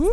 [0.00, 0.06] ボ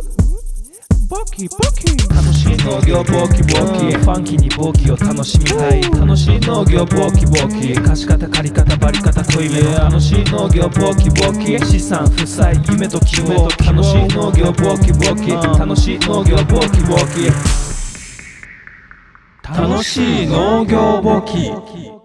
[1.32, 3.96] キボキ楽しい農業ボキボキ。
[3.96, 5.80] ファンキーにボキを楽しみたい。
[5.80, 7.72] 楽しい農業ボキボキ。
[7.72, 11.58] 貸し方借り方バリ方濃いめの楽しい農業ボキボキ。
[11.64, 13.48] 資産負債夢と希望。
[13.48, 15.32] 楽しい農業ボキボキ。
[15.58, 17.30] 楽しい農業ボキボキ。
[19.48, 21.97] 楽しい農業簿記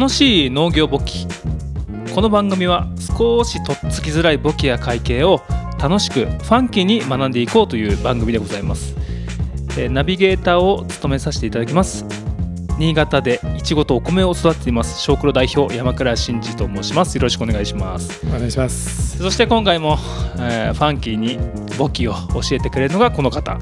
[0.00, 1.26] 楽しい農業簿記
[2.14, 5.42] この番組は少しとっつきづらい簿記や会計を
[5.78, 8.96] 楽しくファンキーに学んでいこうという番組でございます、
[9.76, 12.19] えーナビゲーターを務めさせていただきます。
[12.80, 19.18] 新潟でいちごとお米を育てています小黒代表山倉真嗣と申しますよろしくお願いしますお願いします。
[19.18, 19.98] そして今回も、
[20.38, 21.38] えーファンキーに
[21.76, 23.58] 簿記を教えてくれるのがこの方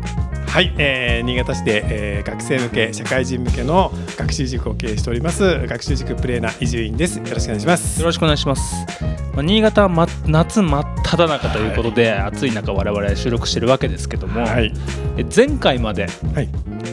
[0.46, 7.18] はい、えー、新潟市で、えー、学生向け社会人向けの学習塾を経営しております学習塾プレーナー伊集院です。
[7.18, 7.98] よろしくお願いします。
[7.98, 8.86] よろしくお願いします。
[9.34, 14.72] まあ、新潟は、ま、夏真っ只中ということで、暑い中我々収録してるわけですけども、はい
[15.16, 16.48] え前回まではい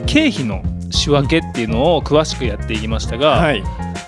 [0.08, 3.64] 経費の仕分けっていうのを詳しくやっていきましたが、はい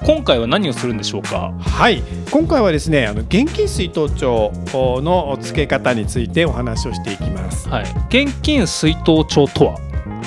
[0.05, 1.51] 今回は何をするんでしょうか？
[1.59, 2.03] はい。
[2.31, 4.53] 今回はですねあの現金水筒帳
[5.01, 7.67] の付け方についてお話をしていきます。
[7.67, 9.77] はい現金出納帳とは？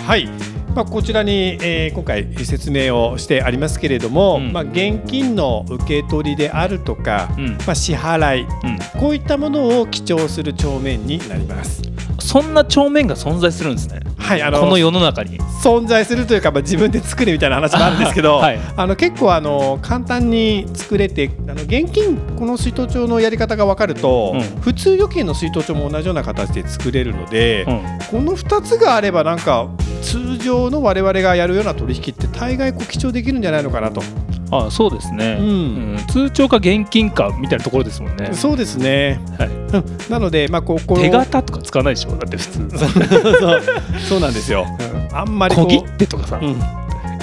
[0.06, 0.28] はい。
[0.74, 11.82] まあ、こちらに、えー今回説明をしてありますけれども、うんまあ、現金の受け取りであるとか、うんまあ、支払いうんこういったものを記帳する帳面になります。
[12.20, 14.00] そんな帳面が存在するんですね。
[14.16, 15.38] はい、あこの世の中に。
[15.62, 18.58] 存在するというか、まあ、自分で作れみたいな話もあるんですけど、 はい。
[18.76, 24.41] あの結構あの簡単に作れてあの現金この水筒帳のやり方が分かると、うん。
[24.60, 27.81] 普通預金の水筒帳も同じような形で作れるので、うん。
[28.10, 29.69] この2つがあればなんか
[30.02, 34.02] 通常の我々がやるような取引って大概こう記帳できるんじゃないのかなと、
[34.50, 35.47] あそうですね、うん。
[35.47, 35.50] う
[35.94, 35.97] ん。
[36.09, 39.84] 通帳か現金かみたいなところですもんね、そうですね、はい、うん。
[40.09, 41.03] なので、まあ、こうこの。
[41.03, 42.78] 手形とか使わないでしょだって普通。
[42.78, 43.62] そう
[44.09, 44.66] そうなんですよ。
[45.12, 46.61] あんまり小切手とかさ、うん。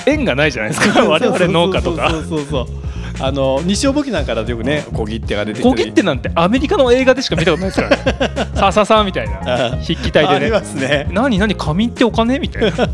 [0.05, 1.03] 縁がないじゃないですか。
[1.03, 2.09] 我々農家とか。
[2.11, 2.87] そうそうそう
[3.19, 8.51] あの日照簿記なんかだとよくね小切手が出てき小切手なんてアメリカの映画でしか見たことないですからね。
[8.55, 9.71] さあさあさあみたいな。
[9.71, 11.07] あ筆記体ありでねますね。
[11.11, 12.71] 何何紙ってお金みたいな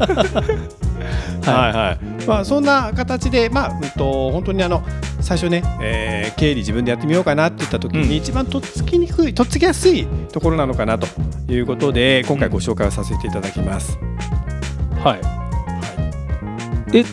[1.46, 2.26] はいはい。
[2.28, 4.84] まあそんな形でまあうんと本当にあの
[5.22, 11.08] 最初ね、えー経理自分でやってみようかなって言った時うんに一番とっつきにくいとっつきやすいところなのかなと
[11.52, 13.98] いうことで今回ご紹介をさせていただきます。
[15.04, 15.22] はい
[16.96, 17.04] え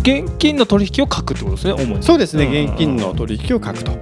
[0.00, 2.46] 現金の取引を書くってことですね主にそうですね。
[2.64, 3.92] ん現金の取引を書くと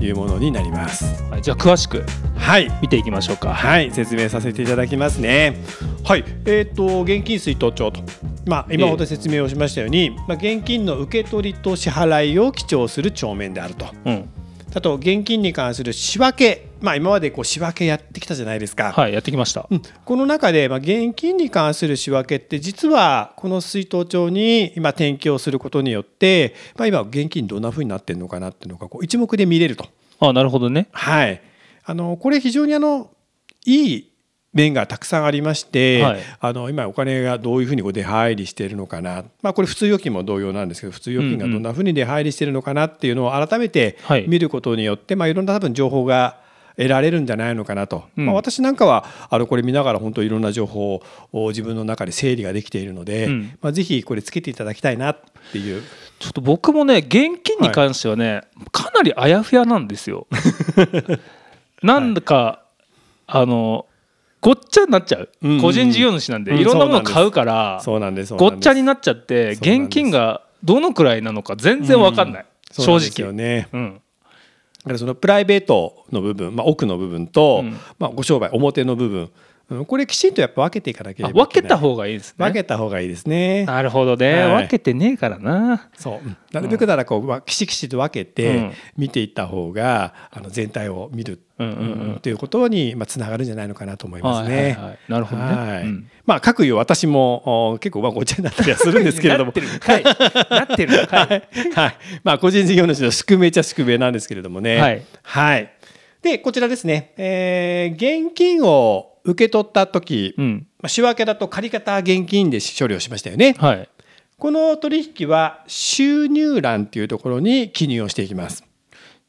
[0.00, 1.22] いうものになります。
[1.24, 2.04] はいじゃあ詳しく
[2.36, 2.70] はい。
[2.80, 5.58] 見ていきましょうかはい、説明させていただきますね。
[6.04, 8.00] はい、えっ、と現金水筒帳と、
[8.48, 13.86] まあ今ほど説明をしましたように、まあ現金の受け取りと支払いを記帳する帳面であると。
[14.04, 14.28] うん
[14.74, 18.92] あと現金に関する仕分け、まあ今までこう仕分けやってきたじゃないですか。
[18.92, 29.86] はいやってきましたうんこの中で、まあ、現金に関する仕分けって実はこの水筒帳に今転記をすることによって、まあ、今現金どんな風になってるのかなっていうのがこう一目で見れると。
[30.20, 31.40] あなるほどねはい、
[31.84, 33.10] あのこれ非常にあの
[33.64, 34.12] いい
[34.58, 36.20] 面がたくさんありまして、はい。
[36.40, 44.26] あの今お金がどういうふうにこう出入りしているのかな、まあ、これ普通預金も同様なんですけど普通預金がどんなふうに出入りしているのかなっていうのを改めてはい。
[44.28, 46.40] 見ることによって、いまあ、いろんな多分情報が
[46.76, 48.26] 得られるんじゃないのかなと、うん。
[48.26, 51.02] まあ、私なんかはあのこれ見ながら本当いろんな情報
[51.32, 53.58] を自分の中で整理ができているので、うん。
[53.60, 55.20] まあ、ぜひこれつけていただきたいなっ
[55.52, 55.82] ていう。
[56.18, 58.42] ちょっと僕もね現金に関してはね、
[58.72, 60.26] かなりあやふやなんですよ。
[61.82, 62.62] なんだか、
[63.26, 63.86] あの
[64.40, 68.34] ごっちゃになっちゃう、うんうん個人事業主なんで、うんいろんなもの買うからそうなんです。
[68.34, 73.94] ごっちゃにななっちゃって現金がどのくらいなのか全然わかんない、正直、ねうん。
[73.94, 77.78] だからそのプライベートの部分、まあ、奥の部分と、うん。
[77.98, 79.30] まあ、ご商売表の部分うん
[79.86, 81.62] これきちんとやっぱ分けていかなけれあばいけない。
[81.62, 82.34] 分けた方がいいですね。
[82.38, 83.66] 分けた方がいいですね。
[83.66, 84.62] なるほどね、はい。
[84.62, 85.90] 分けてねえからな。
[85.94, 86.26] そう。
[86.26, 88.72] うんなるべくならこうわきちきちと分けうてん。
[88.96, 92.20] 見ていった方が、あの全体を見る、うんうんうん。
[92.20, 94.56] ということにまあつながるんじゃないのかなと思いますね。
[94.56, 94.98] はいはいはい。
[95.08, 95.82] なるほどね、はい。
[95.82, 96.10] うん。
[96.24, 99.48] まあ各いう私もお結構まあごっちゃになったりはするんですけれども。
[99.48, 100.02] なってるんかい。
[100.04, 100.10] な
[100.62, 101.28] ってるんかい。
[101.74, 104.78] はい、まあ個人事業主の宿命っちゃ宿命なんですけれどもね。
[104.78, 105.02] はい。
[105.22, 105.70] はい。
[106.22, 110.66] でこちらですね、えー現金を受け取った時、うん。
[110.80, 113.54] まあ仕分けだと借方現金で処理をしましたよね。
[113.58, 113.88] はい。
[114.38, 118.64] この取引は収入欄っていうところに記入をしていきます。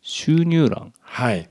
[0.02, 0.94] 収入欄？
[1.02, 1.50] はい。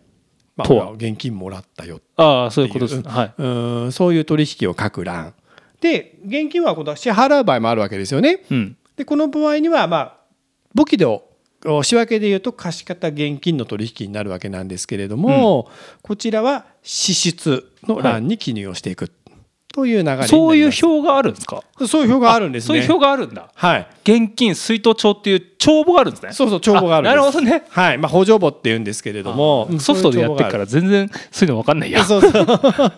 [0.57, 3.09] まあ、現金もらったよああそういうことですね。
[3.09, 3.47] はい、う
[3.87, 5.35] んそういう取引を書く欄。
[5.81, 8.45] で現金はこの支払う場合もあるわけですよね。
[8.51, 10.19] うん、でこの場合にはまあ
[10.75, 11.28] 簿記でお
[11.83, 15.69] 仕分けでいうと貸方現金の取引になるわけなんですけれども、
[16.03, 19.11] こちらは支出の欄に記入をしていく
[19.75, 20.29] という流れになります。
[20.31, 21.63] そういう表があるんですか？
[21.87, 22.67] そういう表があるんですね。
[22.67, 23.87] そういう表があるんだはい。
[24.05, 27.17] 現金出納帳っていう帳簿があるんですねそうそう帳簿があるんです。
[27.17, 27.99] なるほどねはい。
[27.99, 32.33] まあ補助簿って言うんですけれども、うんソフトでやってるから全然そういうの分かんないやそうそう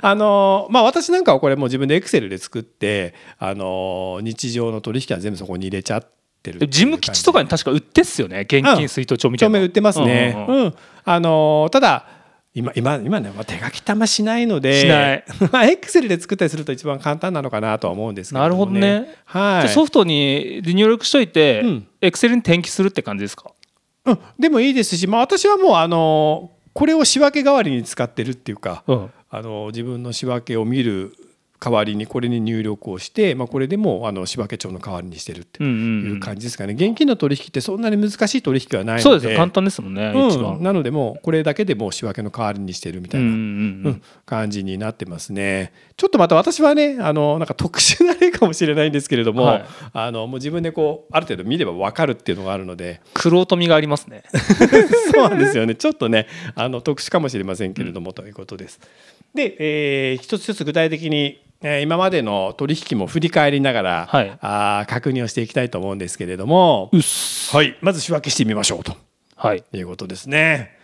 [0.00, 6.12] あのまあ私なんかはこれもう自分でエクセルで作ってあの日常の取引は全部そこに入れちゃってる
[6.50, 6.78] っていう感じ。
[6.78, 8.40] 事務基地とかに確か売ってっすよね。
[8.40, 10.34] 現金出納帳みたいな帳面売ってますね。
[10.48, 10.62] ううんうん。
[10.62, 10.68] うん。
[10.68, 12.06] んあのただ
[12.54, 15.24] 今今今ね、まあ、手書きたましないのでしない。
[15.52, 19.14] まあエクセルで作ったりすると一番簡単なのかなとは思うんですけれども、ね、なるほどね。
[19.26, 19.68] はい。
[19.68, 21.86] ソフトに入力しといて、うん。
[22.00, 23.50] エクセルに転記するって感じですか？
[24.06, 29.10] うん、でもいいですし、まあ、私はもうあのこれを仕分け代わりに使ってるっていうか、うん。
[29.28, 31.12] あの自分の仕分けを見る
[31.58, 39.02] 代わりにこれに入力をして、まあ、これでもうあの仕分け帳の代わりにしてるっていううん感じですかね、現金の取引ってそんなに難しい取引はないので。
[39.02, 39.36] そうですよ。
[39.36, 40.62] 簡単ですもんね、一うん、番。
[40.62, 43.36] なのでもうこれだけでもう仕分けの代わりにしてるみたいな、うんう
[43.90, 45.72] ん感じになってますね。
[45.96, 49.64] ちょっとまた私はねあのなんか特殊な例かもしれないんですけれども、はい。
[49.92, 53.00] あのもう自分でこうある程度見れば分かるっていうのがあるので。
[53.14, 54.24] 黒人みがありますね。
[55.12, 55.74] そうなんですよね。
[55.74, 58.80] ちょっとねあの特殊かもしれませんけれども、ということです。
[59.34, 64.38] で、えー一つ一つ具体的に、えー今までの取引も振り返りながら、はい。
[64.40, 66.90] あー確認をしていきたいと思うんですけれども、
[67.52, 68.96] はい、まず仕分けしてみましょうと。
[69.36, 69.64] はい。
[69.72, 70.74] いうことですね。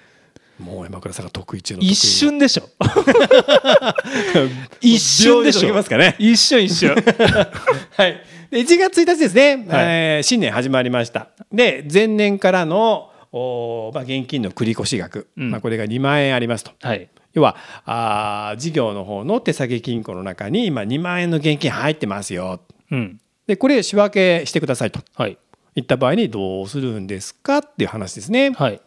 [0.59, 1.89] もう山倉さんが得意中の得意。
[1.89, 2.69] な一瞬でしょ。
[4.81, 5.75] 一瞬でしょ。
[5.75, 6.15] ますかね。
[6.19, 8.23] 一瞬一瞬 はい。
[8.51, 9.69] で1月1日ですね、はい。
[9.87, 11.29] えー新年始まりました。
[11.53, 15.51] で、前年からの、おーまあ、現金の繰越額、うん。
[15.51, 16.73] まあ、これが2万円ありますと。
[16.83, 22.61] はい要はあー事業の方の手提げ金庫の中に今2万円の現金入ってますよ。
[22.91, 25.37] うんで、これ仕分けしてくださいとはい
[25.75, 28.51] いった場合にどうするんですかっていう話ですね。
[28.51, 28.81] はい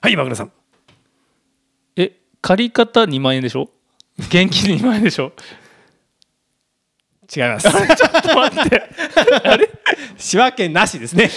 [0.00, 0.52] はい、今倉さん。
[1.96, 2.12] え
[2.42, 3.70] 借り方2万円でしょ？
[4.18, 5.32] 現金2万円でしょ？
[7.34, 7.66] 違います。
[7.72, 8.90] ちょっと待って
[10.18, 11.30] 仕分けなしですね。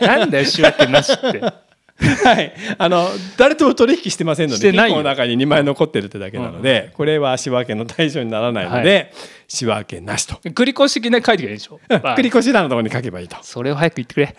[0.00, 1.40] なんだよ仕分けなしって
[2.24, 4.96] はい、あの誰とも取引してませんのでしてないよ。
[4.96, 9.12] 金庫の中に2万円残ってるってだけなので、これは仕分けの対象にならないので、
[9.48, 10.34] 仕分けなしと。
[10.50, 11.80] 繰り越し的な書いてくれるでしょ？
[11.88, 13.36] 繰り越し欄のところに書けばいいと。
[13.42, 14.34] それを早く言ってくれ、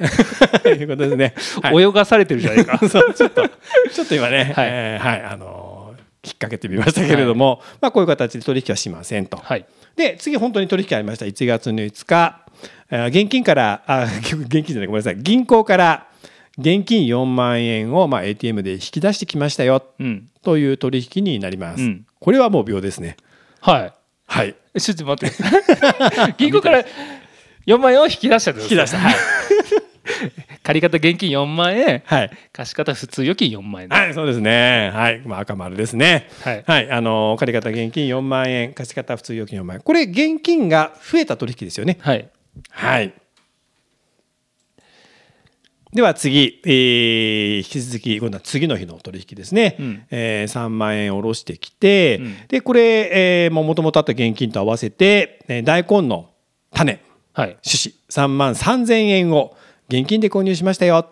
[0.62, 1.34] と いうことですね。
[1.62, 2.78] はい、泳がされてるじゃないか。
[2.88, 3.48] そうちょっと
[3.92, 4.68] ちょっと今ね、 はい。
[4.70, 5.74] えーはいあのー
[6.26, 9.36] 引っ掛けてみましたけれども、まあこういう形で取引はしませんと。
[9.36, 9.66] はい。
[9.98, 11.26] で次本当に取引ありました。
[11.26, 12.40] 1月の5日。
[12.90, 15.18] えー現金からあ現金じゃないごめんなさい。
[15.18, 16.08] 銀行から
[16.58, 21.84] 現金4万円をまあ ATM で引き出してきましたようんという取引になります。
[21.84, 23.18] うんこれはもう秒ですね。
[23.60, 23.94] はい
[24.28, 24.56] はい。
[24.74, 25.36] えちょっと待って
[26.38, 26.86] 銀行から
[27.66, 29.16] 4万円を引き出したってことですねはい。
[30.64, 32.32] 借り方現金4万円はい。
[32.54, 34.92] 貸方普通預金4万円はい、そうですね。
[34.94, 35.22] はい。
[35.26, 36.30] まあ赤丸ですね。
[36.44, 36.92] はいはい。
[36.92, 39.82] あの借り方現金4万円、貸方普通預金4万円。
[39.82, 41.98] これ現金が増えた取引ですよね。
[42.00, 42.30] はい
[42.70, 43.14] はい。
[45.94, 50.04] では次、えー引き続き今度は次の日の取引ですね、うん。
[50.10, 52.36] えー3万円下ろしてきて、うん。
[52.48, 56.32] でこれ、えーもともとあった現金と合わせて、えー大根の
[56.74, 57.00] 種
[57.34, 57.58] はい。
[57.64, 59.56] 種子3万3000円を
[59.90, 61.08] 現金で購入しましたよ。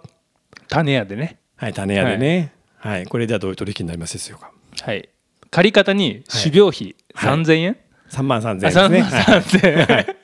[0.67, 1.38] 種屋でね。
[1.55, 3.05] はい種屋でね、はい。
[3.05, 4.51] これではどういう取引になりますでしょうか。
[4.81, 5.09] はい。
[5.51, 7.33] 借り方に種苗費はい。
[7.38, 7.77] 3000円、
[8.09, 9.41] 3万3000円あです3ね、万はい。
[9.41, 10.15] 3000円、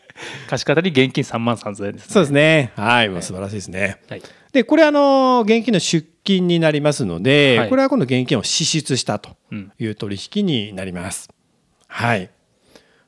[0.50, 2.72] 貸方に現金3万3000円です、ね、そうですね。
[2.76, 4.22] はいもう素晴らしいですね、はい。
[4.52, 7.70] でこれあの現金の出金になりますので、はい。
[7.70, 9.72] これは今度現金を支出したとうん。
[9.80, 11.30] いう取引になります。
[11.88, 12.30] はい。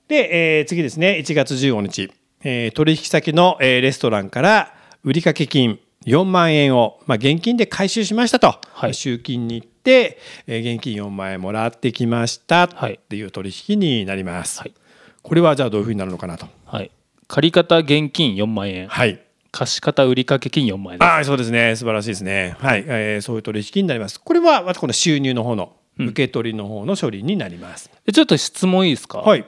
[0.08, 1.22] で、えー次ですね。
[1.24, 2.12] 1月15日、
[2.44, 4.74] えー取引先の、えーレストランから
[5.04, 8.94] 売掛金4万円を、まあ、現金で回収しましたと、はい。
[8.94, 13.00] 集金に行って、えー現金4万円もらってきましたっはい。
[13.10, 14.60] ていう取引になります。
[14.62, 14.74] はい。
[15.22, 16.48] これはじゃあどういうふうになるのかなと。
[16.66, 16.89] はい
[17.29, 18.89] 借方現金4万円。
[18.89, 19.21] はい。
[19.51, 21.75] 貸方売掛金4万円ああそうですね。
[21.75, 22.55] 素晴らしいですね。
[22.59, 24.19] はい、えーそういう取引になります。
[24.19, 29.45] これはまたこの収入の方の受け取りの方の処理になります、でちょっと質問いいですか、はい、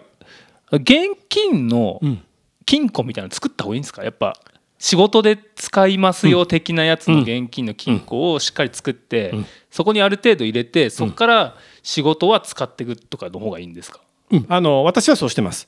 [0.71, 2.23] 現金のうん。
[2.65, 4.03] 金庫みたいなの作った方がいいんですか？
[4.03, 4.35] やっぱ
[4.77, 9.45] 仕事で使いますよ的なやつの現金の金庫をしっかり作って、うん。
[9.69, 14.45] そこにある程度入れてそこから仕事は使っていくとかの方がいいんですか、うん。
[14.47, 15.67] あの私はそうしてます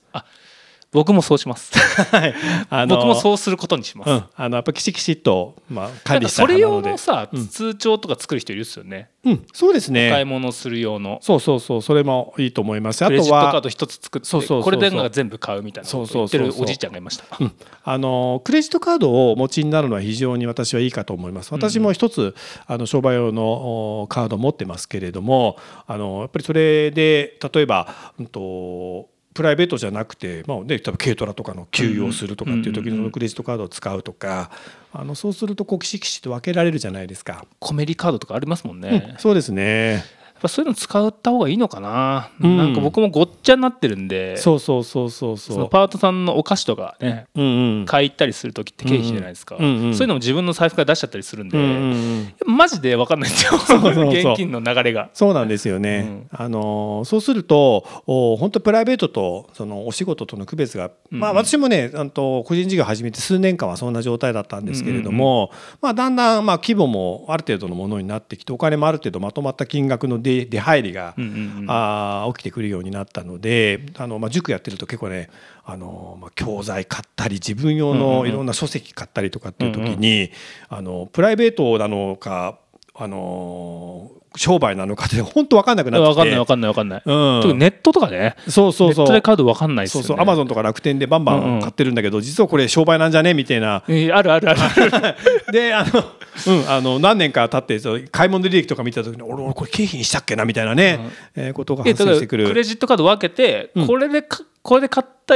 [0.93, 1.77] 僕もそうします。
[1.77, 2.33] はい。
[2.69, 7.47] あの僕もそうすることにします、うん、あのやっぱきちきちっと、まあ、な管理したんかそれ用のさ、うん。
[7.47, 11.19] 通帳とか作る人いるっすよね、うん、そうですお買いね物する用の。
[11.21, 13.03] そうそうそうそれもいいと思います。
[13.03, 16.47] あとクレジットカーはド一つ作ってそうそうこれで全部買うみたいなそうそうそうそう。
[16.47, 17.25] るおじいちゃんがいました。
[17.39, 17.51] うん。
[17.83, 21.53] あのクレジットカードをお持ちになるのは非常に私はいいかと思います。
[21.53, 22.35] 私も一つ、
[22.67, 25.57] あの商売用のおカードを持ってますけれども
[25.87, 27.87] あのやっぱりそれで例えば、
[28.19, 34.51] うん、とプライベートじゃなくて、まあね、例えば軽トラとかの給油をするとかっていう時のクレジットカードを使うとか
[34.91, 37.45] あのそうするとこうきちきちと分けられるじゃないですか。
[37.59, 40.03] コメリカードとかありますもんね、うんそうですね。
[40.43, 42.57] ぱそういうの使った方がいいのかな、うん。
[42.57, 45.57] なんか僕もごっちゃになってるんでそうそうそうそうそそう。
[45.59, 47.45] のパートさんのお菓子とかねうん
[47.79, 47.85] うん。
[47.85, 49.93] 買い行ったりする時って経費じゃないですか、うんうんうん。
[49.95, 52.55] そういうのも自分の財布から出しちゃったりするんで、うんうんうん。
[52.55, 53.57] マジで分かんないんですよ。
[53.57, 55.09] そうそう現金の流れが。
[55.13, 56.27] そうなんですよね。
[56.31, 61.37] あのそうするとお本当プライベートとそのお仕事との区別が、まあうん。
[61.37, 71.15] うん私もねあのと個人事業始めて数年間はそんな状態だったんですけれども、まあだんだんまあ規模もある程度のものになってきてお金もある程度まとまった金額の出出入りが、
[71.67, 75.29] あー起きてくるようになったのであの、まあ、塾やってると結構ね
[75.65, 80.31] あの、まあ、教材買ったり自分用のいろんな書籍買ったりとかっていう時に、
[80.69, 82.57] あのプライベートなのか
[82.95, 86.15] あの商売なのかって 本当分かんなくなってきて。
[86.15, 87.57] 分かんない分かんない分かんない、うん。
[87.59, 88.35] ネットとかね。
[88.47, 89.05] そうそうそう。
[89.05, 90.07] ネットで買うと分かんないですよね。
[90.07, 90.23] そうそう。
[90.23, 91.57] アマゾンとか楽天でバンバうんうん。
[91.57, 93.83] ン買ってるんだけど、実はこれ商売なんじゃねみたいな。
[93.87, 94.59] えーあるあるある。
[95.51, 96.03] であの、
[96.47, 100.99] うん、あの何年か経ってそう買い物履歴とか見た時に俺俺これ経費にしたっけなみたいなね、
[101.35, 102.47] えーことが発生してくる。
[102.47, 103.87] クレジットカード分けて、うん。
[103.87, 105.35] これでかこれで買った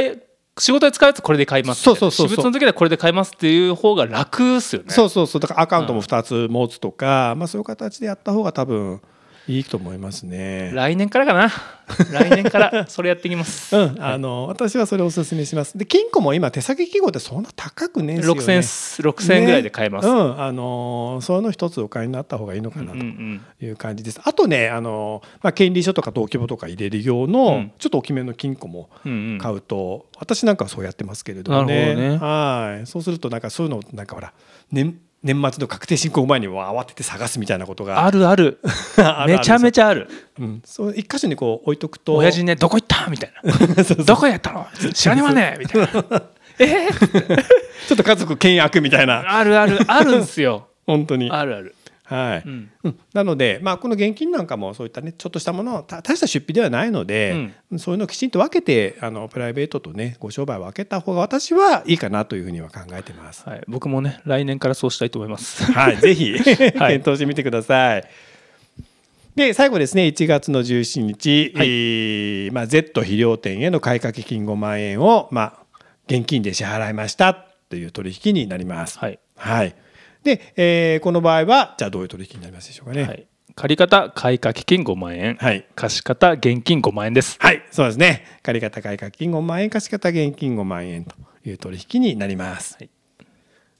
[0.60, 2.36] 仕事で使うやつこれで買いますそうそうそうそう。
[2.36, 4.90] 私物の時はこれで買いますっていう方が楽っすよね。
[4.90, 5.42] そうそうそう。
[5.42, 9.02] だからアカウントも2つ持つとか、まあ、そういう形でやった方が多分
[9.48, 10.72] いいと思いますね。
[10.74, 11.50] 来年からかな
[12.12, 15.78] 来年からそれやっていきます、 うん、あの私はそれをお勧めします。
[15.78, 18.42] で金庫も今手先記号ってそんな高くねえですよね。
[18.42, 24.20] 6000円6000円ぐらいで買えます、ねうん、あのその一つお買いになった方がいいのかなうんうんという感じです。
[24.24, 31.80] あとね、あのまあ権利書とか登記簿とか入れる用の、うんちょっと大きめの金庫もうんうん買うと、私なんかはそうやってますけれどもね。
[31.80, 32.88] なるほどねはい。
[32.88, 34.34] そうするとなんかそういうのなんかほら
[34.72, 38.06] 年年末の確定申告前には慌てて探すみたいなことが。
[38.06, 38.60] あるある。
[38.98, 40.08] あるめちゃめちちゃある。
[40.10, 42.16] ゃ、うん、そう一箇所にこう置いとくと。
[42.16, 43.08] 親父ねどこ行った？
[43.10, 43.84] みたいな。
[44.06, 45.88] どこやったの知らねまね みたいな。
[46.60, 46.88] え？
[46.88, 47.44] ー
[47.88, 49.38] ちょっと家族険悪みたいな。
[49.38, 49.80] あるある。
[49.88, 50.68] あるんすよ。
[50.86, 51.30] 本当に。
[51.30, 51.76] あるある、
[52.08, 52.72] はい、うん。
[52.84, 53.00] うん。
[53.14, 63.48] なので、まあ、この現金なんかもそういったねちょっとしたものた大した出費ではないので、そういうのをきちんと分けてあのプライベートとねご商売を分けた方が私はいいかなというふうには考えてます。
[63.48, 65.70] はい、僕もね来年からそうしたいと思います。
[65.72, 66.34] はい、 ぜひ。
[66.34, 68.06] 検討してみてください。
[69.36, 71.68] で最後ですね1月の17日、はい。
[71.68, 75.54] えーまあ、Z 肥料店への買掛金5万円を、まあ、
[76.08, 77.34] 現金で支払いました
[77.70, 78.98] という取引になります。
[78.98, 79.76] はい、はい、
[80.28, 83.04] で、えーこの場合はじゃあどういう取引になりますでしょうかね。
[83.04, 88.26] はい、借方買掛金5万円、はい貸方現金5万円ですはい、そうですね。
[88.44, 91.16] 借方買掛金5万円、貸方現金5万円と
[91.46, 92.76] いう取引になります。
[92.76, 92.90] はい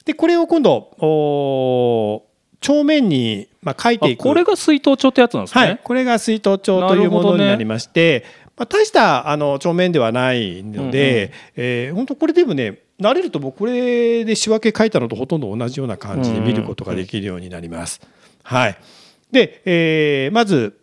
[0.08, 2.28] で、これを今度、おー
[2.60, 4.20] 帳面にまあ書いていく。
[4.22, 8.24] あこれが水筒帳ってやつなんですね、はい、これが水筒帳というものになりまして、
[8.58, 18.00] まあ、大したあの帳面ではないので、えー本当これでもね慣れると僕これで仕分け書いたのとほとんど同じような感じで見ることができるようになります。
[18.42, 18.78] はい、
[19.30, 20.78] で、えーまず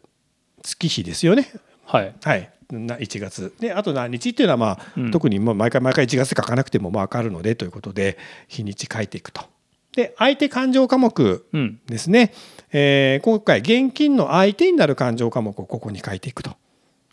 [0.63, 1.51] 月日ですよね。
[1.85, 2.15] はい。
[2.23, 3.53] はい、な1月。
[3.59, 5.11] であと何日っていうのは、まあうん。
[5.11, 8.17] 特にもう毎回毎回1月書かなくてもまあ分かるのでということで
[8.47, 9.41] 日にち書いていくと。
[9.95, 11.79] で相手勘定科目うん。
[11.87, 12.33] ですね、
[12.71, 16.55] えー今回現金の相手になる勘定科目をここに書いていくと。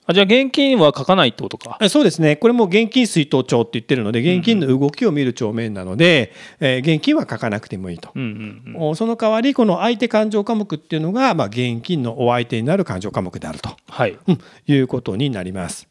[0.04, 8.11] あじゃあ現金は書かないってことかえそうですねこれも現金出納帳って言ってるので現金の動きを見る帳面なので、えー現金は書かなくてもいいと。
[8.14, 13.71] うんうんうんおその代わりこの相手勘定科目っていうのが、まあ、現金のお相手になる勘定科目であると。
[13.88, 15.88] はいうんいうことになります。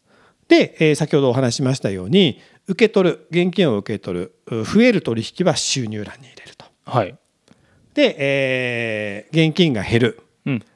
[0.50, 6.66] で、えー先ほどお話ししましたように受け取る現金を受け取るう増える取引は収入欄に入れると。
[6.86, 7.16] はい
[7.94, 10.31] で、えー現金が減るうんう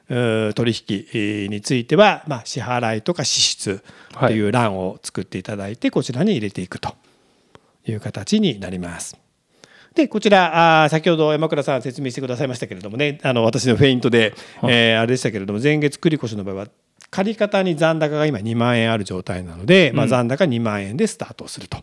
[0.08, 3.82] 取引えーについては、まあ、支払いとか支出
[4.18, 6.94] という欄を作っていただいて、こちらに入れていくと
[7.86, 9.16] いう形になります。
[9.94, 16.68] でこちらあー先ほど山倉さん説明してくださいましたけれどもねあの私のフェイントで、はいえーあれでしたけれども前月繰越の場合は
[17.10, 21.78] 借方に残高が今2万円ある状態なので、まあ、うん残高2万円でスタートをすると。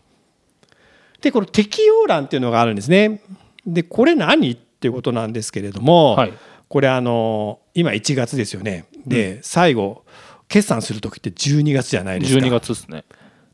[1.20, 3.20] でこの適用欄っていうのがあるんですね。
[3.66, 6.32] でこれ何っていうことなんですけれども、はい
[6.68, 8.86] これあの今1月ですよね。
[9.06, 10.04] で、最後
[10.48, 12.44] 決算する時って12月じゃないですか。
[12.44, 13.04] 12月ですね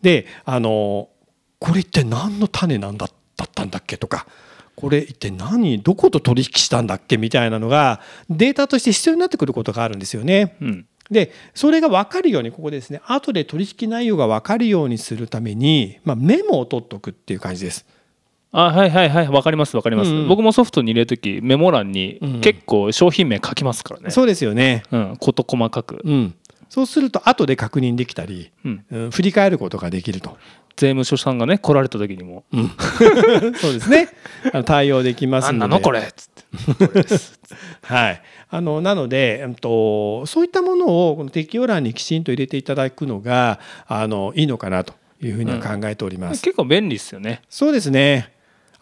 [0.03, 1.09] であの
[1.59, 4.27] これ一体何の種なんだだったんだっけとか
[4.77, 10.57] これ一体何どこと取引したんだっけみたいなのがデータとして必要になってくることがあるんですよね。
[10.61, 17.85] うんでそれが分かるようにここですね後で取引内容が分かるようにするために、まあ、メモを取っておくっていう感じです。
[18.53, 20.17] あはいはいはいわかりますわかります、うん。
[20.23, 22.35] うん僕もソフトに入れるときメモ欄にうん。
[22.35, 26.35] うん結構商品名書きますからね、そうですよね、うん、事細かく、うん、
[26.69, 30.39] そうすると後で確認できたり、うん、うん、振り返ることができると。
[30.77, 32.45] 税務署さんがね来られた時にも。
[33.61, 34.09] そうですね。
[34.65, 35.59] 対応でき「ますので。
[35.59, 37.17] 何なのこれ」っつって。
[37.83, 38.23] はい。
[38.49, 46.43] あのなので、うんとそういったものをこの適用欄にきちんと入れていただくのがあのいいのかなというふうには考えております。
[46.43, 47.43] 結構便利ですよね。
[47.51, 48.33] そうですね。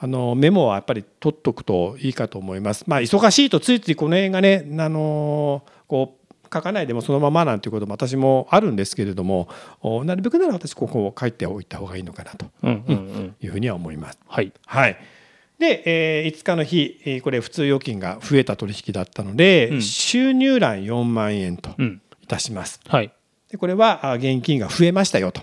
[0.01, 2.85] あのメモはやっぱり取っとくといいかと思います。
[2.87, 9.49] まあ忙しいとついついこの辺がね、あのこう書かないでもそのままなんていうことも私もあるんですけれども、
[9.81, 14.19] おなるべくなら私ここを書いておいた方がいいのかなとうんうんうんいうふうには思います。
[14.27, 14.97] はいはい。
[15.59, 22.81] で、えー5日の日、えーこれ普通預金が増えた取引だったので、うん収入欄4万円とうんいたします。
[22.87, 23.11] はい
[23.51, 25.41] でこれはあ現金が増えましたよと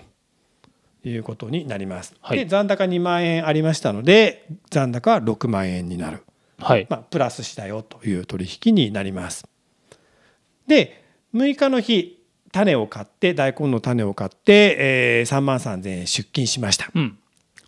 [1.08, 2.14] いうことになります。
[2.20, 6.24] はいで残高2万円ありましたので残高は6万円になる、
[6.58, 9.46] はいまあ、プラスしたよという取引になります。
[10.66, 12.22] で6日の日
[12.52, 16.90] 種を買って大根の種を買って、えー3万3,000円出金しました。
[16.94, 17.18] うん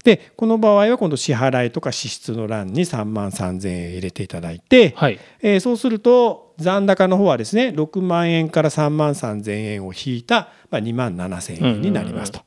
[0.04, 12.40] でこの場合は今度支払いとか支出の欄に3万3,000円入れていただいて、はいえーそうすると残高の方はですね6万円から3万3,000円を引いた、まあ、2万7,000円になりますと。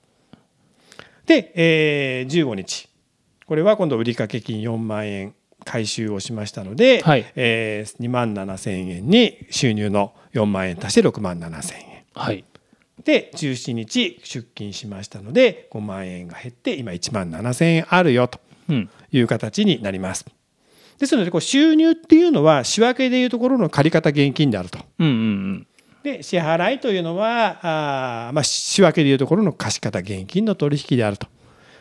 [1.32, 2.90] で、えー15日
[3.46, 5.34] これは今度売掛金4万円
[5.64, 12.04] 回収をしましたので、はいえー2万7,000円に収入の4万円足して6万7,000円。
[12.14, 12.44] はい
[13.06, 20.26] で17日出金しましたので5万円が減って今1万7,000円あるよとうんいう形になります。
[21.00, 24.80] ですのでこう収入っていうのは仕分けでいうところの借方現金であると。
[25.00, 25.18] うんうんう
[25.54, 25.68] ん
[26.04, 31.28] で支払いというのはあー、まあ、仕分けでいうところの貸方現金の取引であると、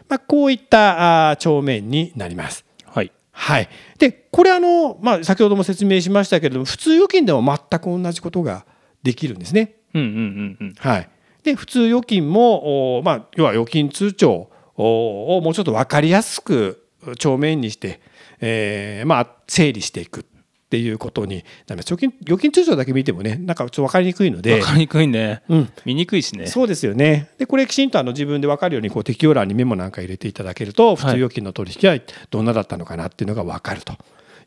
[0.09, 2.65] まあ、こういったあー帳面になります。
[2.85, 3.13] はい。
[3.33, 8.67] はい、でこれあの、まあ、先ほども説明しましたけれども普通預金でも全く同じことが
[9.03, 9.77] できるんですね。
[9.95, 10.75] うんうんうんうん。
[10.77, 11.09] はい、
[11.43, 16.87] で普通預金も、おまあ、要は預金通帳おをもうちょっと分かりやすく
[17.19, 18.01] 帳面にして、
[18.41, 20.27] えーまあ、整理していく
[20.71, 21.87] っていうことになります。
[21.93, 24.61] 預金預金通帳だけ見てもねなんかちょっと分かりにくいので。
[24.61, 24.65] わ。
[24.65, 25.43] かりにくいね。
[25.49, 25.73] うん。
[25.85, 26.47] 見にくいしね。
[26.47, 27.31] そうですよね。
[27.39, 31.99] でこれきちんとあの自分で分かるようにこう適用欄にメモなんか入れていただけると普通預金の取引は
[32.31, 33.95] どんなだったのかなっていうのが分かると。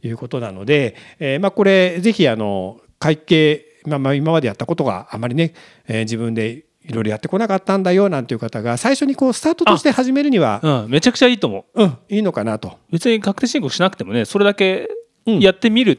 [0.06, 5.54] いうことなので、えーまあ、これぜひあの会計、まあ、まあ今までやったことがあまりね、
[5.88, 10.92] えー自分でいろいろやってこなかったんだよなんていう方が最初にこうスタートとして始めるにはうん。
[10.92, 11.84] めちゃくちゃいいと思う。
[11.84, 11.98] うん。
[12.10, 12.78] いいのかなと。
[12.92, 14.90] 別に確定申告しなくてもねそれだけ
[15.26, 15.40] うん。
[15.40, 15.98] やってみるっ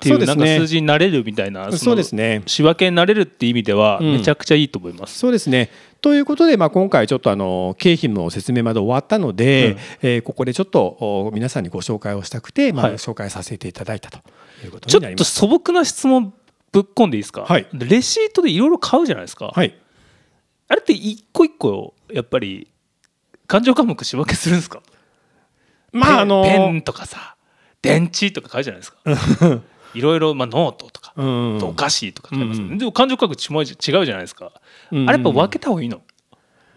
[0.00, 2.42] ていうなんか数字になれるみたいなそうですね。
[2.46, 4.12] 仕分けになれるっていう意味ではうん。
[4.12, 5.70] めちゃくちゃいいと思います、そうですね。
[6.00, 9.78] ということで、まあ、今回ちょっとあの経費の説明まで終わったので、うん。
[10.02, 12.94] えーここでちょっとお皆さんにご紹介をしたくて、まあ、はい。
[12.94, 14.18] 紹介させていただいたと
[14.64, 15.32] いうことちょっとになります。
[15.34, 16.32] 素朴な質問
[16.70, 17.66] ぶっ込んでいいですか、はい。
[17.72, 19.74] でレシートでいろいろ買うじゃないですか、はい、
[20.68, 22.70] あれって一個一個やっぱり
[23.46, 24.82] 勘定科目仕分けするんですか？
[25.92, 27.36] まああのペンとかさ
[27.80, 28.98] 電池とか買うじゃないですか
[29.94, 32.78] いろいろまあノートとか、うんお菓子とか買います。
[32.78, 34.52] でも勘定科目違うじゃないですか、
[34.92, 35.08] うん。
[35.08, 36.00] あれやっぱ分けた方がいいの？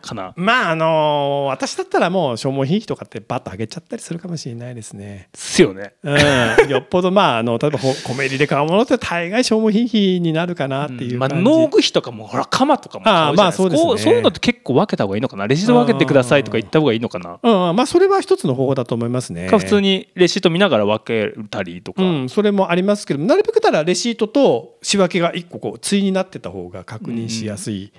[0.02, 0.34] かな。
[0.36, 5.30] まああの私だったらもう消耗品費とかってバッと上げちゃったりするかもしれないですね。
[5.32, 5.94] ですよね。
[6.04, 11.30] うん、よっぽどまああの例えばほコメリで買うものって大概消耗品費になるかなっていうまあ。
[11.30, 13.88] 農具費とかもほら鎌とかもあーまあそうですね。
[13.88, 15.48] こうそういうのって結構分けた方がいいのかな。
[15.48, 17.40] レシート分けてくださいとか言った方がいいのかな。
[17.42, 19.48] うん、まあそれは一つの方法だと思いますね。
[19.48, 27.92] か普通にレシート見ながら分けたりとか、うん、それもありますけどなるべくたらレシートと仕分けが一個こう対になってた方が確認しやすい。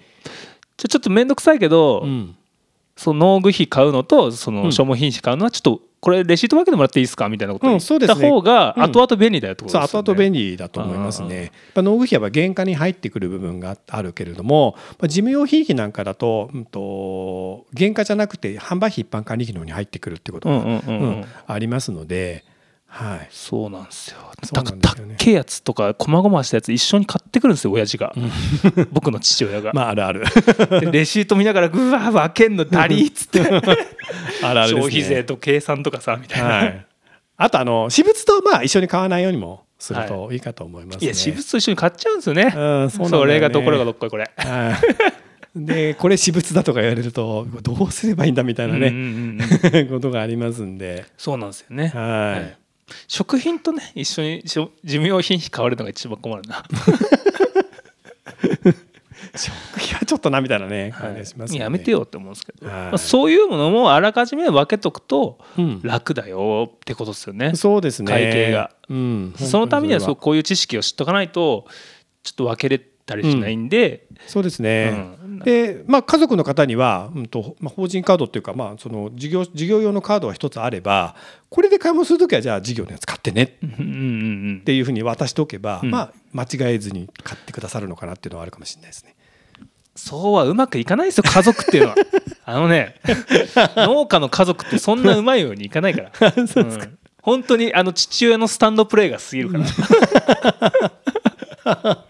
[0.83, 2.37] ちょちょっと面倒くさいけど、うん。
[2.97, 4.73] その農具費買うのとそのうん。
[4.73, 8.83] 消耗品費買うのはちょっとこれレシート分けてもらっていいですかみたいなことうん言った方がうん。
[8.83, 10.03] 後々便利だよってことですよね。
[10.03, 11.53] 後々便利だと思いますね。
[11.77, 21.03] 農具費は原価に入ってくる部分があるけれども、まあ、事務用品費なんかだと,、うん、と原価じゃなくて販売費一般管理費の方に入ってくるってことが、うんうんうんうん。
[21.03, 22.45] うんありますので、
[22.94, 24.18] はい、そうなんですよ。
[24.52, 25.14] なんですよね。
[25.14, 28.14] たっけえやつとか細々したやつ一緒に買ってくるんですよ親父が、
[28.92, 29.72] 僕の父親が。
[29.74, 30.24] まああるある。
[30.81, 33.40] でレシート見ながらぐわ分けんのダリーっつって。
[34.44, 36.48] あるある消費税と計算とかさみたいな。
[36.48, 36.87] はい、
[37.38, 40.37] あとあの私物とまあ一緒に買わないようにもするとい。
[40.37, 41.05] いかと思いますね。
[41.07, 42.52] いや私物と一緒に買っちゃうんですよね。
[42.55, 44.31] うんそれがどころがどっこいこれ。
[44.37, 44.78] は
[45.57, 45.64] い。
[45.66, 48.98] でこれ私物だとか言われるとどうすればいいんだみたいなね、うんう
[49.70, 49.88] んうん。
[49.88, 51.88] ことがありますんで、そうなんですよね。
[51.94, 52.31] はい。
[52.33, 52.62] はい
[53.07, 56.64] 食品とね一緒に寿命品費買われるのが一番困るな。
[59.35, 61.64] 食費はちょっとなみたいなね感じがしますよね。
[61.64, 67.55] やめてよって思うんですけど、はいまあ、そういうものもあらかじめ分けとくとうん楽だよってことですよね。
[67.55, 68.12] そうですね。
[68.12, 71.66] 会計がうん、そのためにはそう本こういう知識を知っとかないと
[72.23, 75.17] ちょっと分けれたりしないんで、当にそうですね。
[75.23, 75.38] うん。
[75.41, 81.17] で、まあ、家族の方には、うんとまあ、法人カードっていうか、まあ、その事業事業用のカードが一つあれば
[81.51, 83.43] これで買い物するときはじゃあ事業のやつ買ってね。
[83.43, 84.62] っ うんうんうん。
[84.65, 85.91] ていうふうに渡しておけば、うん。
[85.91, 89.15] まあ、間違えずに買ってくださるのかなっていうのはあるかもしれないですね。
[89.95, 91.97] そうはうまくいかないですよ家族っていうのは。
[92.45, 92.97] あのね
[93.77, 96.33] 農家の家族ってそんなうまいようにいかないから。
[96.37, 96.99] うん。
[97.23, 99.65] 本当にあの父親のスタンドプレーが過ぎるから。
[101.65, 102.05] まあ、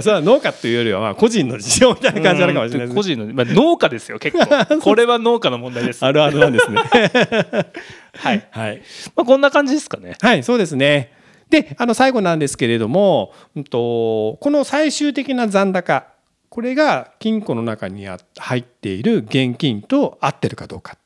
[0.00, 2.94] それは農家というよりはまあ個人の事情みたいな感じあるかもしれないですね。
[2.94, 4.46] 個人の、まあ、農家ですよ結構。
[4.82, 6.04] これは農家の問題です。
[6.04, 6.82] あるあるなんですね。
[8.18, 8.82] はい、はい、
[9.14, 10.16] まあ、こんな感じですかね。
[10.20, 11.12] はい、そうですね。
[11.50, 16.08] で、あの最後なんですけれども、うんとこの最終的な残高、
[16.48, 20.98] これが金庫の中にあ入っている現金と合ってるかどうかっ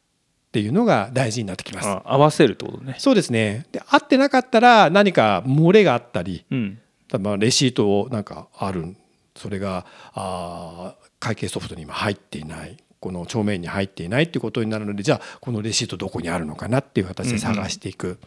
[0.52, 1.88] ていうのが大事になってきます。
[1.88, 2.94] あ合わせるってことね。
[2.98, 3.66] そうですね。
[3.72, 6.78] で、合ってなかったら何か漏れがあったり、うん
[7.12, 8.96] 例えばレシートをなんかある、
[9.36, 12.76] それがあー会計ソフトに今入っていない。
[13.00, 18.18] この帳面に入っていないっていうことになるのでじゃあこのレシートどこにあるのかなっていう形で探していく。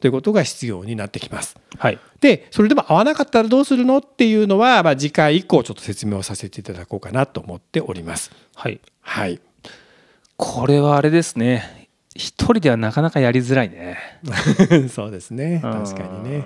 [0.00, 1.56] ということが必要になってきます。
[1.76, 1.98] はい。
[2.20, 8.30] でそれでも合わなかったらどうするのっていうのは、まあ、次回以降ちょっと説明をさせていただこうかなと思っております。
[8.54, 8.80] はい。
[9.00, 9.40] はい、
[10.36, 11.88] これはあれですね。
[12.14, 13.98] 一人ではなかなかやりづらいね。
[14.92, 15.60] そうですね。
[15.62, 16.44] 確かにね。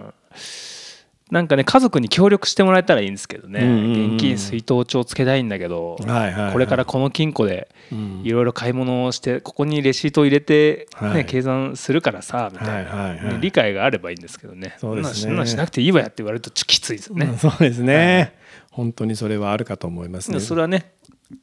[1.32, 11.24] うんなんかね家族に協力してもらえたらいいんですけどね、現金出納帳つけたいんだけど、これからこの金庫でうんいろいろ買い物をしてここにレシートを入れて、ねはい。
[11.24, 14.76] 計算するからさみたいな、理解があればいいんですけどね。
[14.78, 15.14] そうですね。
[15.22, 18.34] そんなしなくていいわやって言われるときついですよね、う んそうですね、
[18.70, 20.38] 本当にそれはあるかと思いますね。
[20.40, 20.92] それはね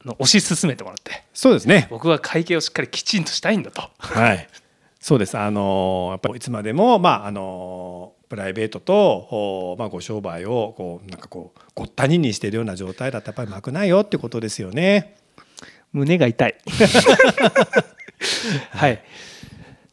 [0.06, 1.24] 推し進めてもらって。
[1.34, 1.88] そうですね。
[1.90, 3.90] 僕は会計をしっかりきちんとしたいんだと。
[3.98, 4.48] はい。
[5.00, 5.36] そうです。
[5.38, 15.16] あのやっぱりいつまでもまああのプライベートとおまあご商売をこうなんかこうごったににしているような状態だとやっぱりうまくないよってことですよね。
[15.92, 16.56] 胸が痛い。
[18.70, 19.02] はい。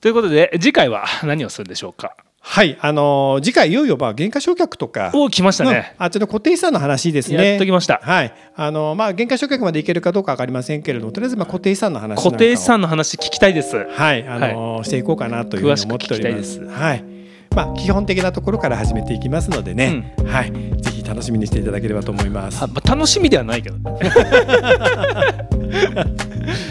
[0.00, 2.14] ということで次回は何をするんでしょうか？
[2.38, 2.76] はい。
[2.80, 5.10] あの次回いよいよまあ減価償却とか。
[5.14, 5.94] おお来ましたね。
[5.98, 7.52] うんあちょっと固定資産の話ですね。
[7.52, 8.34] やっときましたはい。
[8.54, 13.74] あのまあ減価償却までいけるかどうかわかりませんけれども、とりあえずまあ固定資産の話固定資産の話聞きたいです。
[13.76, 16.50] はい、あのしていこうかなというふうに思っております。
[16.50, 17.15] 詳しく聞きはい。
[17.56, 22.62] まあ基本的なところから始めていきますのでね、はい、ぜひ楽しみにしていただければと思います。
[22.62, 23.98] あまあ、楽しみではないけど、ね、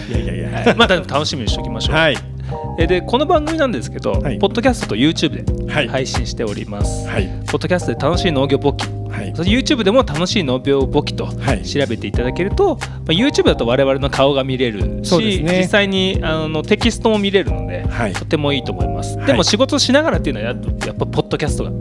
[0.08, 0.50] いやいやいや。
[0.60, 1.96] は いまあ楽しみにしておきましょう。
[1.96, 2.35] はい。
[2.78, 7.08] えでこの番組なんですけど、はいポッドキャストと YouTube ではい配信しております。
[7.08, 7.28] はい。
[7.48, 9.34] ポッドキャストで楽しい農業簿記、はい。
[9.36, 19.18] そして YouTube でも楽しい農業簿記とはい調べていただけると、まあ、YouTube だと我々の顔が見れるし、ね実際にあのテキストも見れるので、はいとてもいいと思います。
[19.18, 21.72] はいでも仕事しながらっていうのはやっぱポッドキャストが。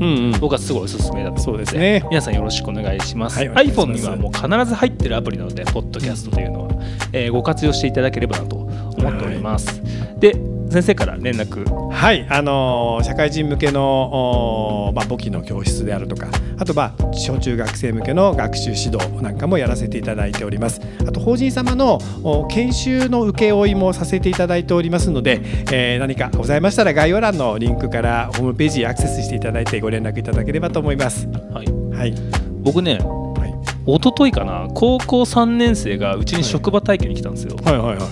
[0.40, 3.38] 僕はすごいおすすめだと思うのでそうですね皆さんよろしくお願いします。
[3.38, 6.70] はい iPhone にはもう必ず入ってるアプリなので、ポッドキャストというのは、
[7.12, 9.82] えーご活用していただければなと思っております。
[10.18, 10.34] で、
[10.70, 20.80] 先生から連絡、はい、あのー社会人向けのまあ簿記の教室であるとか、あとまあ小中学生向けの学習指導なんかもやらせていただいております。
[21.06, 25.40] あと法人様のお研修の請負もさせていただいておりますので、
[25.72, 31.28] えー何かございましたら概要欄のリンクからホームページにアクセスしていただいてご連絡いただければと思います。
[31.52, 32.14] はい、はい、
[32.62, 33.54] 僕ね、はい、
[33.86, 37.56] 一昨日かな、高校3年生がうちに職場体験に来たんですよ。
[37.64, 38.08] はい、はい、はい、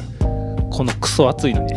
[0.72, 1.74] このクソ暑いのに。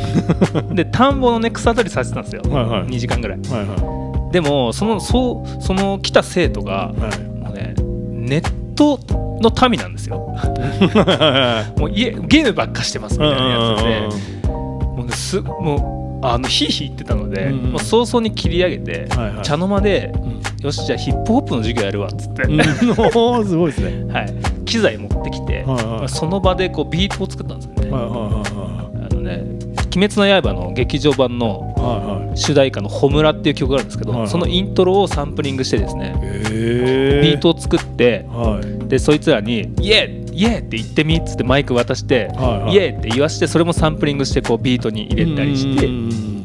[0.75, 2.41] で、田んぼのね、草取りさせてたんですよ。
[2.51, 3.39] はいはい2時間ぐらい。
[3.39, 7.19] はい、はでも、その、そう、その来た生徒が、い、はい。
[7.23, 7.75] もうね、
[8.11, 8.99] ネット
[9.41, 10.17] の民なんですよ。
[11.77, 14.45] もう家ゲームばっかしてますみたいなやつで。
[14.47, 22.63] もうねすもうあのヒーヒー言ってたので、うんうんもう早々に切り上げて、はいはい茶の間でうんよしじゃあヒップホップの授業やるわっつって、うん、
[23.45, 24.11] すごいですね。
[24.11, 24.33] はい、
[24.65, 27.91] 機材持ってきて、はいはいまあその場でこうビートを作ったんですよね。
[27.91, 28.44] はいはいはあのね
[29.95, 31.71] 「鬼滅の刃」の劇場版の。
[32.35, 34.29] 主題歌の「ホムラ」っていう曲があるんですけど、はいはい。
[34.29, 38.87] そのイントロをサンプリングしてですね、へビートを作ってはい。
[38.87, 40.45] でそいつらに「イエーイ!
[40.45, 42.73] エーって言ってみ」っつってマイク渡して「はいはい。
[42.73, 46.41] イエーって言わしてそれもサンプリングしてこうビートに入れたりしてうん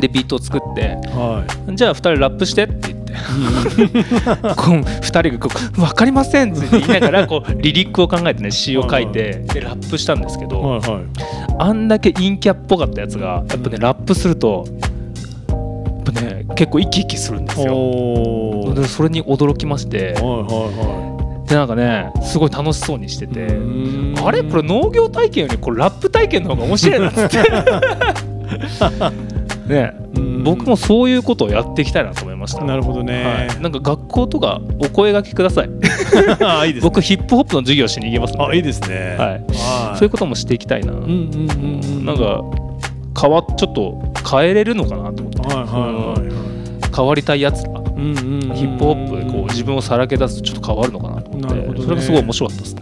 [0.00, 2.99] でビートを作ってはじゃあ2人ラップしてって言って
[4.56, 11.02] こう2人がこう「分かりません」って言いながらこうリリックを考えてね詩を書いてでラップしたんですけどはいはい。
[11.58, 14.72] あんだけ陰キャっぽかったやつがやっぱねラップするとや
[16.00, 17.66] っぱね結構生き生きするんですよ。
[18.86, 20.14] それに驚きまして。
[20.14, 21.10] はいは
[21.46, 23.48] でなんかねすごい楽しそうにしてて
[24.24, 24.44] あれ？
[24.44, 27.38] これ農業体験よりこれラップ体験の方が面白いなっつって。
[29.66, 30.44] ねうん。
[30.44, 33.24] 僕もそういうことをやっていきたいなと思いました、なるほどね。
[33.24, 35.70] はい、なんか学校とかお声がけください。
[36.44, 36.88] あいいですね。
[36.88, 38.52] 僕ヒップホップの授業しに行けますので。
[38.52, 39.16] あいいですね。
[39.18, 39.28] はい。
[39.28, 39.42] はい。
[39.96, 42.04] そういうこともしていきたいな、うんうんうんうん。
[42.04, 42.42] なんか
[43.20, 45.40] 変わちょっと変えれるのかなと思って。
[45.40, 46.96] はいはいはいはい。
[46.96, 51.48] 変わりたいやつらうんうんヒップホップでこう自分をさらけ出すとちょっと変わるのかなと思って。
[51.48, 51.84] なるほどね。
[51.84, 52.80] それがすごい面白かったですね。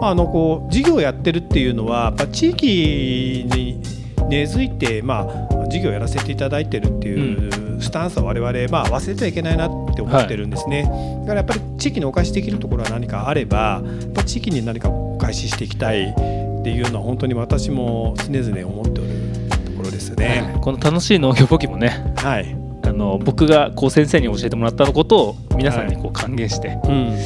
[0.00, 3.80] まああのこう事業をやってるっていうのはやっぱ地域に
[4.28, 7.50] 根付いてまあ事業をやらせていただいてるっていう
[7.82, 10.82] スタンスは我々まあ忘れてはいけないなって思ってるんですね。
[10.82, 10.88] だ
[11.26, 16.14] からやっぱり地域にお返しできるところは何かあればやっぱ地域に何かお返ししていきたいっ
[16.64, 19.10] ていうのは本当に私も常々思っておる
[19.64, 20.58] ところですね。
[20.60, 22.56] この楽しい農業簿記もねはい。
[22.84, 27.16] あの僕がこう先生に教えてもらったことを皆さんにこう還元してうん。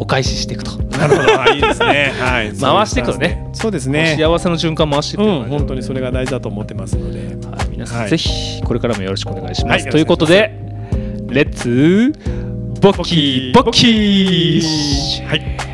[0.00, 1.42] お返ししていくと、なるほど。
[1.42, 2.12] あいいですね。
[2.18, 2.52] はい。
[2.58, 4.16] 回していくのねそうですね。
[4.18, 7.18] 幸せの循環回していくうん、本当にそれが大事だと思ってますので。
[7.18, 9.82] はい、皆さん、はいぜひこれからもよろしくお願いします。
[9.84, 10.52] はいということで、
[11.28, 12.12] レッツ
[12.80, 15.69] ボッキーボッキーはい。